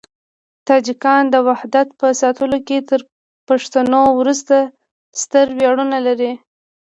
[0.67, 2.99] تاجکان د وحدت په ساتلو کې تر
[3.47, 4.55] پښتنو وروسته
[5.21, 6.31] ستر ویاړونه لري.